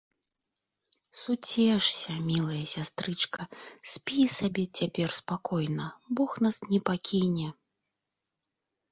-Суцешся, 1.23 2.13
мілая 2.29 2.61
сястрычка, 2.75 3.41
спі 3.95 4.19
сабе 4.37 4.63
цяпер 4.79 5.09
спакойна, 5.19 5.87
Бог 6.17 6.31
нас 6.47 6.57
не 6.71 6.79
пакіне 6.91 7.47